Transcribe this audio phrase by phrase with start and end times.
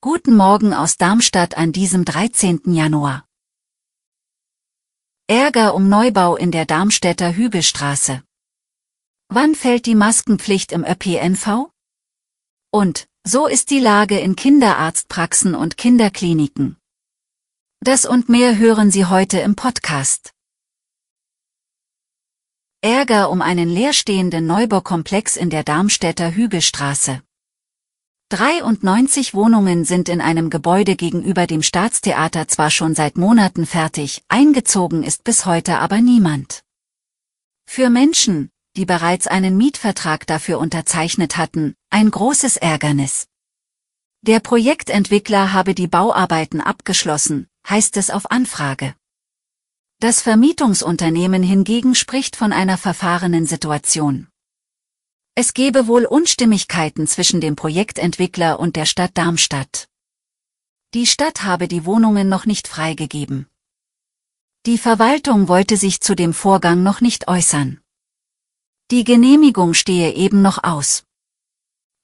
[0.00, 2.60] Guten Morgen aus Darmstadt an diesem 13.
[2.66, 3.26] Januar.
[5.26, 8.22] Ärger um Neubau in der Darmstädter Hügelstraße.
[9.30, 11.72] Wann fällt die Maskenpflicht im ÖPNV?
[12.70, 16.76] Und, so ist die Lage in Kinderarztpraxen und Kinderkliniken.
[17.80, 20.34] Das und mehr hören Sie heute im Podcast.
[22.80, 27.24] Ärger um einen leerstehenden Neubaukomplex in der Darmstädter Hügelstraße.
[28.30, 35.02] 93 Wohnungen sind in einem Gebäude gegenüber dem Staatstheater zwar schon seit Monaten fertig, eingezogen
[35.02, 36.62] ist bis heute aber niemand.
[37.66, 43.26] Für Menschen, die bereits einen Mietvertrag dafür unterzeichnet hatten, ein großes Ärgernis.
[44.22, 48.94] Der Projektentwickler habe die Bauarbeiten abgeschlossen, heißt es auf Anfrage.
[49.98, 54.29] Das Vermietungsunternehmen hingegen spricht von einer verfahrenen Situation.
[55.42, 59.88] Es gebe wohl Unstimmigkeiten zwischen dem Projektentwickler und der Stadt Darmstadt.
[60.92, 63.46] Die Stadt habe die Wohnungen noch nicht freigegeben.
[64.66, 67.80] Die Verwaltung wollte sich zu dem Vorgang noch nicht äußern.
[68.90, 71.04] Die Genehmigung stehe eben noch aus.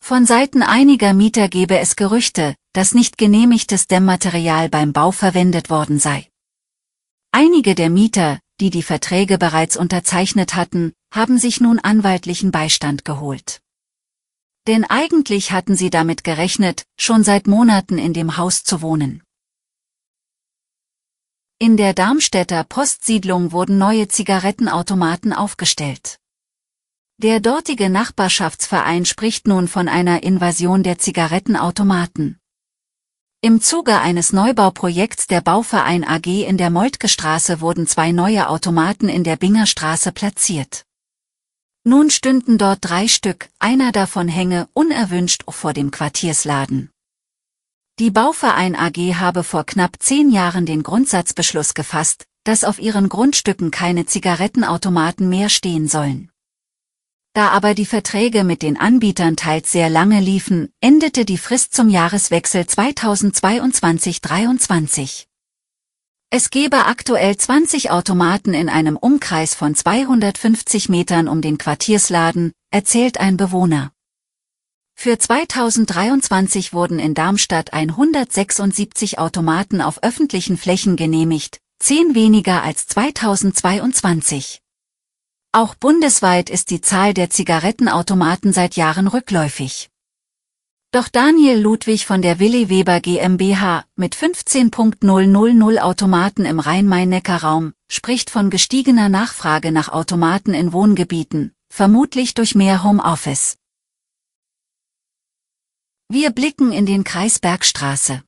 [0.00, 5.98] Von Seiten einiger Mieter gebe es Gerüchte, dass nicht genehmigtes Dämmmaterial beim Bau verwendet worden
[5.98, 6.26] sei.
[7.32, 13.60] Einige der Mieter, die die Verträge bereits unterzeichnet hatten, haben sich nun anwaltlichen Beistand geholt.
[14.66, 19.22] Denn eigentlich hatten sie damit gerechnet, schon seit Monaten in dem Haus zu wohnen.
[21.58, 26.18] In der Darmstädter Postsiedlung wurden neue Zigarettenautomaten aufgestellt.
[27.18, 32.38] Der dortige Nachbarschaftsverein spricht nun von einer Invasion der Zigarettenautomaten.
[33.42, 39.08] Im Zuge eines Neubauprojekts der Bauverein AG in der Moltke Straße wurden zwei neue Automaten
[39.08, 40.84] in der Binger Straße platziert.
[41.84, 46.90] Nun stünden dort drei Stück, einer davon hänge unerwünscht vor dem Quartiersladen.
[47.98, 53.70] Die Bauverein AG habe vor knapp zehn Jahren den Grundsatzbeschluss gefasst, dass auf ihren Grundstücken
[53.70, 56.30] keine Zigarettenautomaten mehr stehen sollen.
[57.36, 61.90] Da aber die Verträge mit den Anbietern teils sehr lange liefen, endete die Frist zum
[61.90, 65.26] Jahreswechsel 2022-23.
[66.30, 73.20] Es gebe aktuell 20 Automaten in einem Umkreis von 250 Metern um den Quartiersladen, erzählt
[73.20, 73.92] ein Bewohner.
[74.94, 84.62] Für 2023 wurden in Darmstadt 176 Automaten auf öffentlichen Flächen genehmigt, 10 weniger als 2022.
[85.56, 89.88] Auch bundesweit ist die Zahl der Zigarettenautomaten seit Jahren rückläufig.
[90.92, 98.50] Doch Daniel Ludwig von der Willi Weber GmbH mit 15.000 Automaten im Rhein-Main-Neckar-Raum spricht von
[98.50, 103.56] gestiegener Nachfrage nach Automaten in Wohngebieten, vermutlich durch mehr Homeoffice.
[106.10, 108.22] Wir blicken in den Kreis Bergstraße.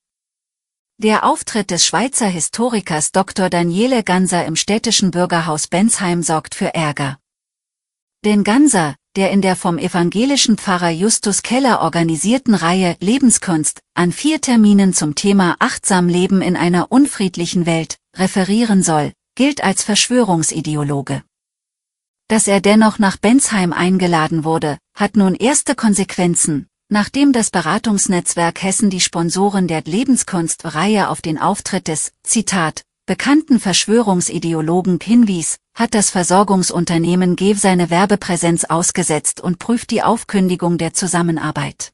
[1.01, 3.49] Der Auftritt des Schweizer Historikers Dr.
[3.49, 7.21] Daniele Ganser im städtischen Bürgerhaus Bensheim sorgt für Ärger.
[8.25, 14.41] Denn Ganser, der in der vom evangelischen Pfarrer Justus Keller organisierten Reihe Lebenskunst an vier
[14.41, 21.23] Terminen zum Thema Achtsam Leben in einer unfriedlichen Welt referieren soll, gilt als Verschwörungsideologe.
[22.27, 28.89] Dass er dennoch nach Bensheim eingeladen wurde, hat nun erste Konsequenzen, Nachdem das Beratungsnetzwerk Hessen
[28.89, 37.37] die Sponsoren der Lebenskunst-Reihe auf den Auftritt des, Zitat, bekannten Verschwörungsideologen hinwies, hat das Versorgungsunternehmen
[37.37, 41.93] GEW seine Werbepräsenz ausgesetzt und prüft die Aufkündigung der Zusammenarbeit.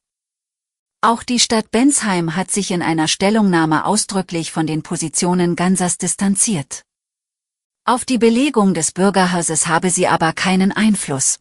[1.00, 6.82] Auch die Stadt Bensheim hat sich in einer Stellungnahme ausdrücklich von den Positionen Gansers distanziert.
[7.84, 11.40] Auf die Belegung des Bürgerhauses habe sie aber keinen Einfluss.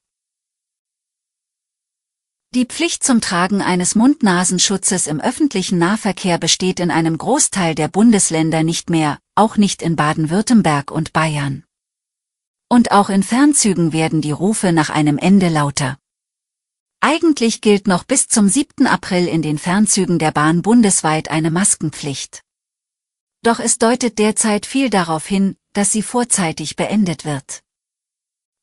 [2.55, 8.61] Die Pflicht zum Tragen eines Mund-Nasenschutzes im öffentlichen Nahverkehr besteht in einem Großteil der Bundesländer
[8.61, 11.63] nicht mehr, auch nicht in Baden-Württemberg und Bayern.
[12.69, 15.97] Und auch in Fernzügen werden die Rufe nach einem Ende lauter.
[17.00, 18.85] Eigentlich gilt noch bis zum 7.
[18.85, 22.44] April in den Fernzügen der Bahn bundesweit eine Maskenpflicht.
[23.41, 27.62] Doch es deutet derzeit viel darauf hin, dass sie vorzeitig beendet wird.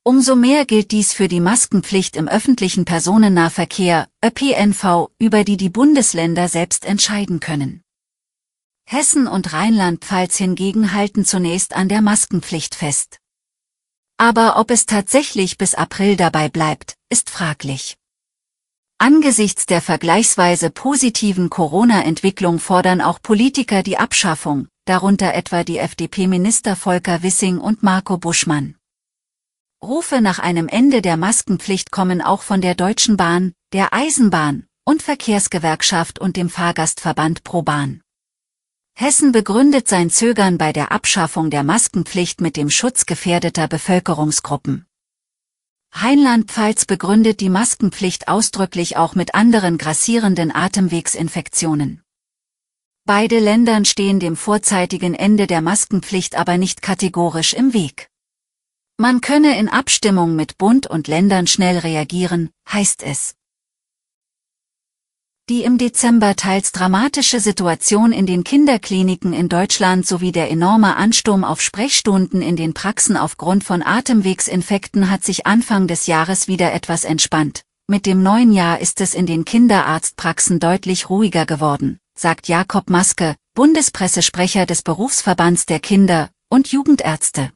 [0.02, 6.48] Umso mehr gilt dies für die Maskenpflicht im öffentlichen Personennahverkehr, ÖPNV, über die die Bundesländer
[6.48, 7.82] selbst entscheiden können.
[8.86, 13.18] Hessen und Rheinland-Pfalz hingegen halten zunächst an der Maskenpflicht fest.
[14.16, 17.98] Aber ob es tatsächlich bis April dabei bleibt, ist fraglich.
[18.96, 27.22] Angesichts der vergleichsweise positiven Corona-Entwicklung fordern auch Politiker die Abschaffung, darunter etwa die FDP-Minister Volker
[27.22, 28.76] Wissing und Marco Buschmann.
[29.82, 35.02] Rufe nach einem Ende der Maskenpflicht kommen auch von der Deutschen Bahn, der Eisenbahn und
[35.02, 38.02] Verkehrsgewerkschaft und dem Fahrgastverband ProBahn.
[38.94, 44.86] Hessen begründet sein Zögern bei der Abschaffung der Maskenpflicht mit dem Schutz gefährdeter Bevölkerungsgruppen.
[45.92, 52.02] Rheinland-Pfalz begründet die Maskenpflicht ausdrücklich auch mit anderen grassierenden Atemwegsinfektionen.
[53.06, 58.09] Beide Ländern stehen dem vorzeitigen Ende der Maskenpflicht aber nicht kategorisch im Weg.
[59.00, 63.34] Man könne in Abstimmung mit Bund und Ländern schnell reagieren, heißt es.
[65.48, 71.44] Die im Dezember teils dramatische Situation in den Kinderkliniken in Deutschland sowie der enorme Ansturm
[71.44, 77.04] auf Sprechstunden in den Praxen aufgrund von Atemwegsinfekten hat sich Anfang des Jahres wieder etwas
[77.04, 77.62] entspannt.
[77.88, 83.34] Mit dem neuen Jahr ist es in den Kinderarztpraxen deutlich ruhiger geworden, sagt Jakob Maske,
[83.54, 87.50] Bundespressesprecher des Berufsverbands der Kinder- und Jugendärzte.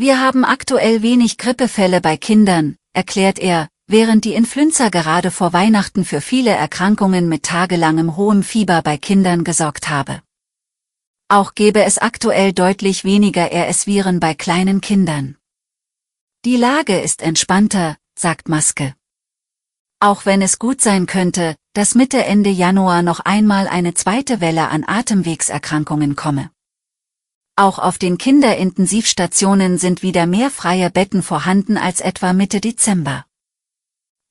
[0.00, 6.04] Wir haben aktuell wenig Grippefälle bei Kindern, erklärt er, während die Influenza gerade vor Weihnachten
[6.04, 10.22] für viele Erkrankungen mit tagelangem hohem Fieber bei Kindern gesorgt habe.
[11.26, 15.36] Auch gebe es aktuell deutlich weniger RS-Viren bei kleinen Kindern.
[16.44, 18.94] Die Lage ist entspannter, sagt Maske.
[19.98, 24.68] Auch wenn es gut sein könnte, dass Mitte Ende Januar noch einmal eine zweite Welle
[24.68, 26.52] an Atemwegserkrankungen komme.
[27.58, 33.26] Auch auf den Kinderintensivstationen sind wieder mehr freie Betten vorhanden als etwa Mitte Dezember.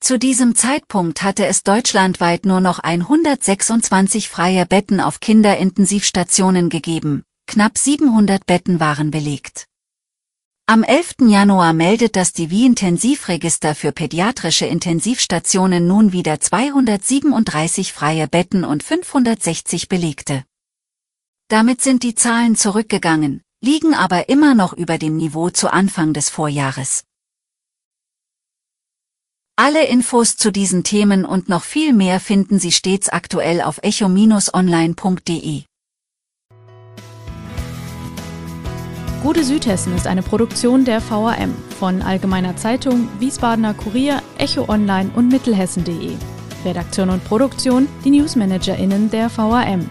[0.00, 7.76] Zu diesem Zeitpunkt hatte es deutschlandweit nur noch 126 freie Betten auf Kinderintensivstationen gegeben, knapp
[7.76, 9.66] 700 Betten waren belegt.
[10.64, 11.16] Am 11.
[11.28, 20.44] Januar meldet das Divi-Intensivregister für pädiatrische Intensivstationen nun wieder 237 freie Betten und 560 belegte.
[21.48, 26.28] Damit sind die Zahlen zurückgegangen, liegen aber immer noch über dem Niveau zu Anfang des
[26.28, 27.04] Vorjahres.
[29.56, 35.62] Alle Infos zu diesen Themen und noch viel mehr finden Sie stets aktuell auf echo-online.de.
[39.22, 45.28] Gute Südhessen ist eine Produktion der VAM von Allgemeiner Zeitung, Wiesbadener Kurier, Echo Online und
[45.28, 46.12] Mittelhessen.de.
[46.64, 49.90] Redaktion und Produktion die NewsmanagerInnen der VAM.